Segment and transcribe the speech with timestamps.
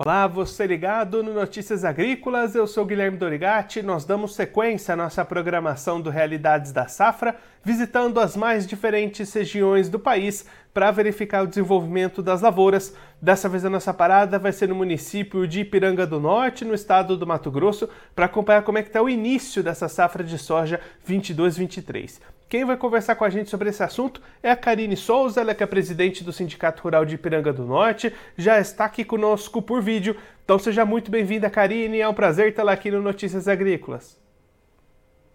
[0.00, 3.82] Olá, você ligado no Notícias Agrícolas, eu sou Guilherme Dorigati.
[3.82, 9.88] Nós damos sequência à nossa programação do Realidades da Safra, visitando as mais diferentes regiões
[9.88, 12.94] do país para verificar o desenvolvimento das lavouras.
[13.20, 17.16] Dessa vez a nossa parada vai ser no município de Ipiranga do Norte, no estado
[17.16, 20.80] do Mato Grosso, para acompanhar como é que está o início dessa safra de soja
[21.08, 22.20] 22-23.
[22.48, 25.62] Quem vai conversar com a gente sobre esse assunto é a Karine Souza, ela que
[25.62, 30.16] é presidente do Sindicato Rural de Ipiranga do Norte, já está aqui conosco por vídeo.
[30.44, 34.18] Então seja muito bem-vinda, Karine, é um prazer tê-la aqui no Notícias Agrícolas.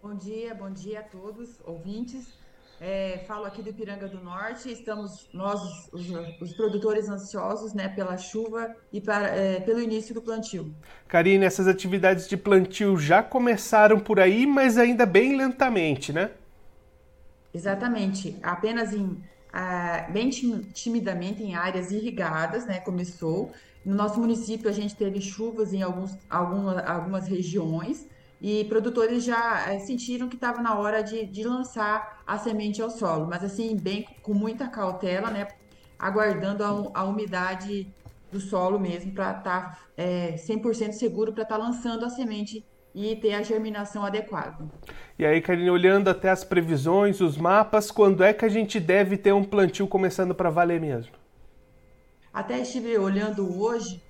[0.01, 2.33] Bom dia, bom dia a todos, ouvintes.
[2.81, 6.09] É, falo aqui do Ipiranga do Norte, estamos nós, os,
[6.41, 10.73] os produtores ansiosos né, pela chuva e para, é, pelo início do plantio.
[11.07, 16.31] Karine, essas atividades de plantio já começaram por aí, mas ainda bem lentamente, né?
[17.53, 19.21] Exatamente, apenas em
[19.53, 22.79] ah, bem timidamente em áreas irrigadas, né?
[22.79, 23.51] Começou.
[23.85, 28.07] No nosso município a gente teve chuvas em alguns, alguma, algumas regiões
[28.41, 32.89] e produtores já é, sentiram que estava na hora de, de lançar a semente ao
[32.89, 35.47] solo, mas assim, bem com muita cautela, né?
[35.99, 37.87] Aguardando a, a umidade
[38.31, 42.65] do solo mesmo para estar tá, é, 100% seguro para estar tá lançando a semente
[42.93, 44.65] e ter a germinação adequada.
[45.17, 49.17] E aí, Karine, olhando até as previsões, os mapas, quando é que a gente deve
[49.17, 51.13] ter um plantio começando para valer mesmo?
[52.33, 54.01] Até estive olhando hoje,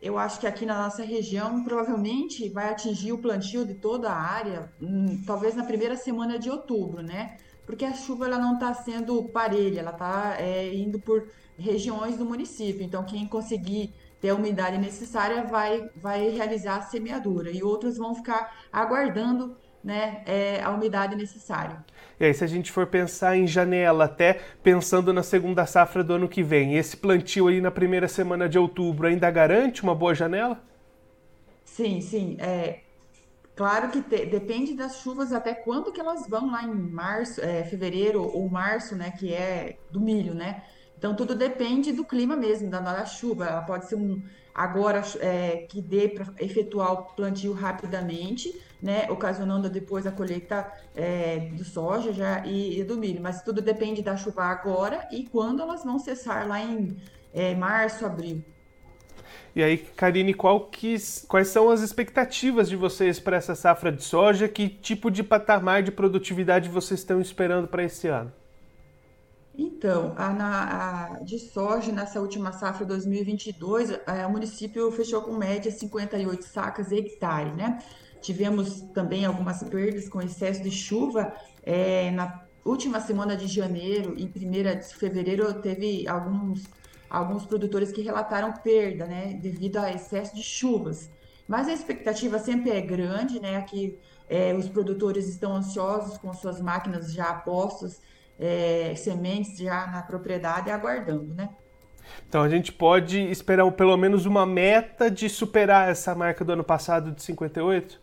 [0.00, 4.16] eu acho que aqui na nossa região provavelmente vai atingir o plantio de toda a
[4.16, 7.36] área, hum, talvez na primeira semana de outubro, né?
[7.64, 12.24] Porque a chuva ela não está sendo parelha, ela está é, indo por regiões do
[12.24, 12.82] município.
[12.82, 17.50] Então, quem conseguir ter a umidade necessária, vai, vai realizar a semeadura.
[17.50, 21.84] E outros vão ficar aguardando né, é, a umidade necessária.
[22.20, 26.14] E aí, se a gente for pensar em janela, até pensando na segunda safra do
[26.14, 30.14] ano que vem, esse plantio aí na primeira semana de outubro ainda garante uma boa
[30.14, 30.62] janela?
[31.64, 32.36] Sim, sim.
[32.38, 32.82] É,
[33.56, 37.64] claro que te, depende das chuvas até quando que elas vão lá em março, é,
[37.64, 40.62] fevereiro ou março, né, que é do milho, né?
[41.02, 43.46] Então, tudo depende do clima mesmo, da, da chuva.
[43.46, 44.22] Ela pode ser um
[44.54, 50.64] agora é, que dê para efetuar o plantio rapidamente, né, ocasionando depois a colheita
[50.94, 53.20] é, do soja já, e, e, do milho.
[53.20, 56.96] Mas tudo depende da chuva agora e quando elas vão cessar lá em
[57.34, 58.40] é, março, abril.
[59.56, 60.36] E aí, Karine,
[60.70, 60.96] que,
[61.26, 64.46] quais são as expectativas de vocês para essa safra de soja?
[64.46, 68.32] Que tipo de patamar de produtividade vocês estão esperando para esse ano?
[69.56, 75.70] Então, a, a, de soja, nessa última safra 2022, a, o município fechou com média
[75.70, 77.78] 58 sacas hectare, né?
[78.20, 81.34] Tivemos também algumas perdas com excesso de chuva.
[81.62, 86.64] É, na última semana de janeiro e primeira de fevereiro, teve alguns,
[87.10, 89.34] alguns produtores que relataram perda, né?
[89.34, 91.10] Devido a excesso de chuvas.
[91.46, 93.56] Mas a expectativa sempre é grande, né?
[93.56, 93.98] Aqui
[94.30, 98.00] é, os produtores estão ansiosos com suas máquinas já postas
[98.42, 101.48] é, sementes já na propriedade aguardando, né?
[102.28, 106.64] Então a gente pode esperar pelo menos uma meta de superar essa marca do ano
[106.64, 108.00] passado de 58?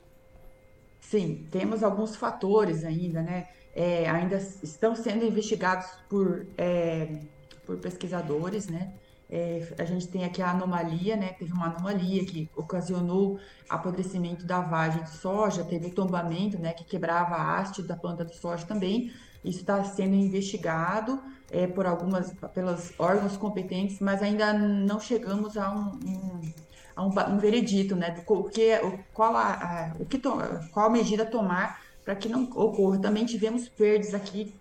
[1.02, 3.48] Sim, temos alguns fatores ainda, né?
[3.76, 7.20] É, ainda estão sendo investigados por, é,
[7.66, 8.94] por pesquisadores, né?
[9.30, 11.34] É, a gente tem aqui a anomalia, né?
[11.38, 16.74] Teve uma anomalia que ocasionou apodrecimento da vagem de soja, teve o tombamento, né?
[16.74, 19.12] Que quebrava a haste da planta de soja também.
[19.44, 25.72] Isso está sendo investigado é, por algumas, pelos órgãos competentes, mas ainda não chegamos a
[25.72, 26.54] um, um,
[26.96, 28.12] a um, um veredito, né?
[28.12, 30.32] Do que, o, qual, a, a, o que to,
[30.72, 33.00] qual medida tomar para que não ocorra.
[33.00, 34.54] Também tivemos perdas aqui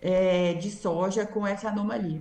[0.00, 2.20] é, de soja com essa anomalia.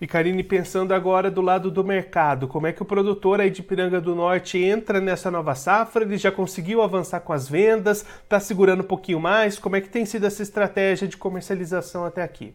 [0.00, 3.62] E Karine, pensando agora do lado do mercado, como é que o produtor aí de
[3.62, 6.04] Piranga do Norte entra nessa nova safra?
[6.04, 8.04] Ele já conseguiu avançar com as vendas?
[8.22, 9.58] Está segurando um pouquinho mais?
[9.58, 12.54] Como é que tem sido essa estratégia de comercialização até aqui?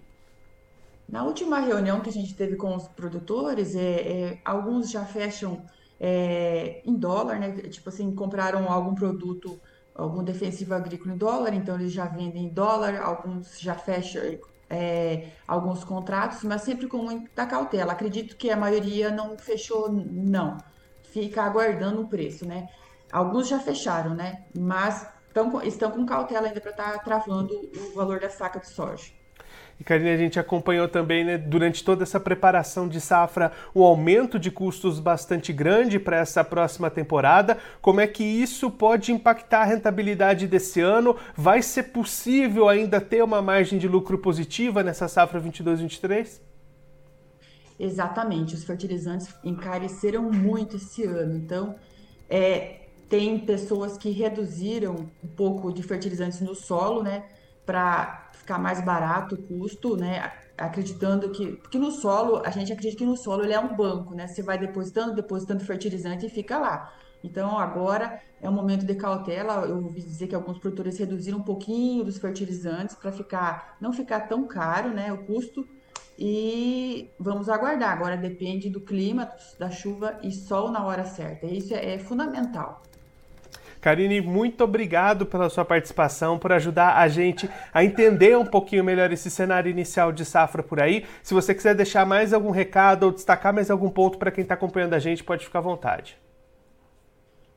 [1.09, 5.61] Na última reunião que a gente teve com os produtores, é, é alguns já fecham
[5.99, 7.51] é, em dólar, né?
[7.69, 9.59] Tipo assim, compraram algum produto,
[9.94, 14.21] algum defensivo agrícola em dólar, então eles já vendem em dólar, alguns já fecham,
[14.71, 17.91] é, alguns contratos, mas sempre com muita cautela.
[17.91, 20.57] Acredito que a maioria não fechou, não.
[21.03, 22.69] Fica aguardando o preço, né?
[23.12, 24.45] Alguns já fecharam, né?
[24.57, 28.69] Mas tão, estão com cautela ainda para estar tá travando o valor da saca de
[28.69, 29.12] soja.
[29.81, 34.38] E Karine, a gente acompanhou também, né, durante toda essa preparação de safra, um aumento
[34.38, 37.57] de custos bastante grande para essa próxima temporada.
[37.81, 41.16] Como é que isso pode impactar a rentabilidade desse ano?
[41.36, 46.39] Vai ser possível ainda ter uma margem de lucro positiva nessa safra 22-23?
[47.80, 51.36] Exatamente, os fertilizantes encareceram muito esse ano.
[51.36, 51.74] Então,
[52.30, 57.24] é, tem pessoas que reduziram um pouco de fertilizantes no solo, né,
[57.66, 62.98] para ficar mais barato o custo, né, acreditando que, porque no solo, a gente acredita
[62.98, 66.57] que no solo ele é um banco, né, você vai depositando, depositando fertilizante e fica
[66.57, 66.94] lá.
[67.24, 69.68] Então, agora é um momento de cautela.
[69.68, 74.21] Eu ouvi dizer que alguns produtores reduziram um pouquinho dos fertilizantes para ficar, não ficar
[74.21, 75.63] tão caro, né, o custo.
[76.18, 77.92] E vamos aguardar.
[77.92, 81.45] Agora depende do clima, da chuva e sol na hora certa.
[81.45, 82.81] Isso é, é fundamental.
[83.81, 89.12] Karine, muito obrigado pela sua participação, por ajudar a gente a entender um pouquinho melhor
[89.12, 91.04] esse cenário inicial de safra por aí.
[91.24, 94.54] Se você quiser deixar mais algum recado ou destacar mais algum ponto para quem está
[94.54, 96.16] acompanhando a gente, pode ficar à vontade.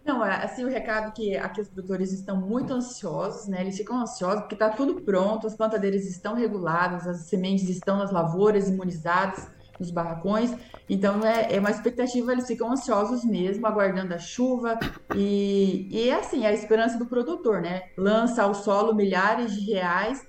[0.03, 3.61] Não, é, assim, o recado que aqui os produtores estão muito ansiosos, né?
[3.61, 7.99] Eles ficam ansiosos porque está tudo pronto, as plantas deles estão reguladas, as sementes estão
[7.99, 9.47] nas lavouras, imunizadas
[9.79, 10.53] nos barracões.
[10.89, 14.79] Então é, é uma expectativa, eles ficam ansiosos mesmo, aguardando a chuva.
[15.15, 17.85] E, e é assim, é a esperança do produtor, né?
[17.97, 20.27] Lança ao solo milhares de reais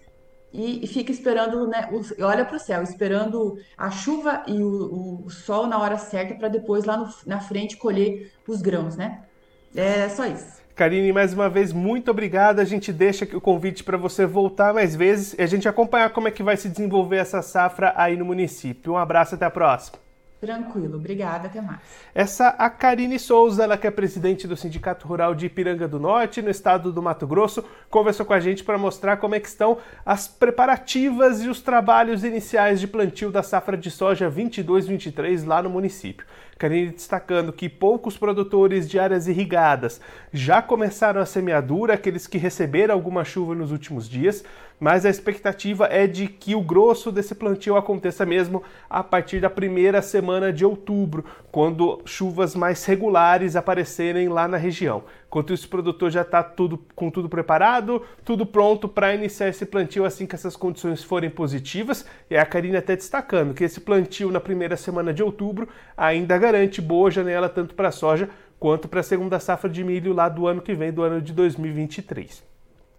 [0.54, 1.90] e, e fica esperando, né?
[1.92, 6.36] O, olha para o céu, esperando a chuva e o, o sol na hora certa
[6.36, 9.24] para depois lá no, na frente colher os grãos, né?
[9.76, 10.65] É só isso.
[10.75, 12.60] Karine, mais uma vez, muito obrigado.
[12.60, 16.27] A gente deixa o convite para você voltar mais vezes e a gente acompanhar como
[16.27, 18.92] é que vai se desenvolver essa safra aí no município.
[18.92, 20.05] Um abraço, até a próxima.
[20.46, 21.80] Tranquilo, obrigada, até mais.
[22.14, 26.42] Essa a Karine Souza, ela que é presidente do Sindicato Rural de Ipiranga do Norte,
[26.42, 29.78] no estado do Mato Grosso, conversou com a gente para mostrar como é que estão
[30.06, 35.70] as preparativas e os trabalhos iniciais de plantio da safra de soja 22-23 lá no
[35.70, 36.26] município.
[36.58, 40.00] Karine destacando que poucos produtores de áreas irrigadas
[40.32, 44.44] já começaram a semeadura, aqueles que receberam alguma chuva nos últimos dias,
[44.80, 49.50] mas a expectativa é de que o grosso desse plantio aconteça mesmo a partir da
[49.50, 55.04] primeira semana de outubro, quando chuvas mais regulares aparecerem lá na região.
[55.27, 59.66] Enquanto isso, o produtor já está tudo, com tudo preparado, tudo pronto para iniciar esse
[59.66, 62.06] plantio assim que essas condições forem positivas.
[62.30, 65.68] E a Karine até destacando que esse plantio na primeira semana de outubro
[65.98, 68.30] ainda garante boa janela tanto para a soja
[68.60, 71.33] quanto para a segunda safra de milho lá do ano que vem, do ano de
[71.33, 72.55] 2023.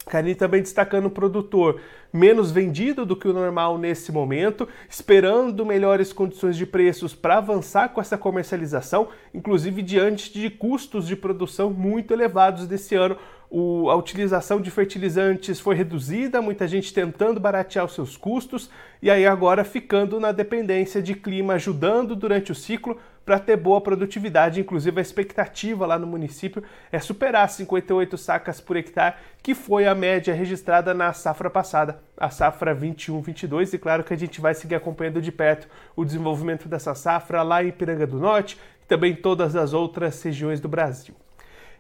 [0.06, 1.81] Karine também destacando o produtor
[2.12, 7.88] menos vendido do que o normal nesse momento, esperando melhores condições de preços para avançar
[7.88, 13.17] com essa comercialização, inclusive diante de custos de produção muito elevados desse ano.
[13.50, 18.70] O, a utilização de fertilizantes foi reduzida, muita gente tentando baratear os seus custos,
[19.02, 23.81] e aí agora ficando na dependência de clima ajudando durante o ciclo para ter boa
[23.81, 24.61] produtividade.
[24.61, 26.62] Inclusive, a expectativa lá no município
[26.93, 32.31] é superar 58 sacas por hectare, que foi a média registrada na safra passada, a
[32.31, 33.75] safra 21-22.
[33.75, 37.64] E claro que a gente vai seguir acompanhando de perto o desenvolvimento dessa safra lá
[37.64, 41.14] em Piranga do Norte e também todas as outras regiões do Brasil.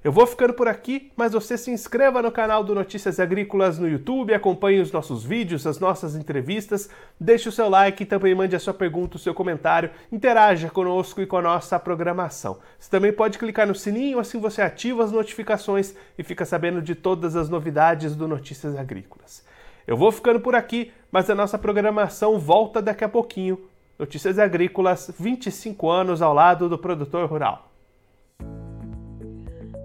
[0.06, 3.88] Eu vou ficando por aqui, mas você se inscreva no canal do Notícias Agrícolas no
[3.88, 6.88] YouTube, acompanhe os nossos vídeos, as nossas entrevistas,
[7.18, 11.20] deixe o seu like e também mande a sua pergunta, o seu comentário, interaja conosco
[11.20, 12.58] e com a nossa programação.
[12.78, 16.94] Você também pode clicar no sininho, assim você ativa as notificações e fica sabendo de
[16.94, 19.44] todas as novidades do Notícias Agrícolas.
[19.88, 23.58] Eu vou ficando por aqui, mas a nossa programação volta daqui a pouquinho.
[23.98, 27.72] Notícias Agrícolas, 25 anos ao lado do produtor rural.